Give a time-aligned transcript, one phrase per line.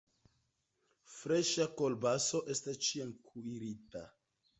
[1.15, 4.03] Freŝa kolbaso estas ĉiam kuirita.